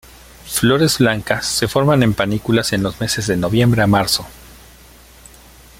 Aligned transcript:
Flores 0.47 0.97
blancas 0.97 1.45
se 1.45 1.67
forman 1.67 2.01
en 2.01 2.15
panículas 2.15 2.73
en 2.73 2.81
los 2.81 2.99
meses 2.99 3.27
de 3.27 3.37
noviembre 3.37 3.83
a 3.83 3.85
marzo. 3.85 4.25